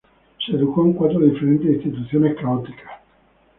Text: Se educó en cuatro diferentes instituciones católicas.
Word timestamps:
Se 0.43 0.53
educó 0.53 0.83
en 0.83 0.93
cuatro 0.93 1.19
diferentes 1.19 1.73
instituciones 1.75 2.35
católicas. 2.35 2.89